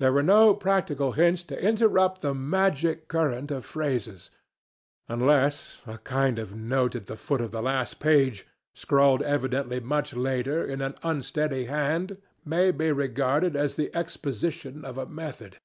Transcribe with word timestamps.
There 0.00 0.12
were 0.12 0.24
no 0.24 0.52
practical 0.52 1.12
hints 1.12 1.44
to 1.44 1.56
interrupt 1.56 2.22
the 2.22 2.34
magic 2.34 3.06
current 3.06 3.52
of 3.52 3.64
phrases, 3.64 4.30
unless 5.08 5.80
a 5.86 5.98
kind 5.98 6.40
of 6.40 6.56
note 6.56 6.96
at 6.96 7.06
the 7.06 7.14
foot 7.14 7.40
of 7.40 7.52
the 7.52 7.62
last 7.62 8.00
page, 8.00 8.44
scrawled 8.74 9.22
evidently 9.22 9.78
much 9.78 10.12
later, 10.12 10.64
in 10.66 10.80
an 10.80 10.96
unsteady 11.04 11.66
hand, 11.66 12.16
may 12.44 12.72
be 12.72 12.90
regarded 12.90 13.54
as 13.54 13.76
the 13.76 13.94
exposition 13.94 14.84
of 14.84 14.98
a 14.98 15.06
method. 15.06 15.58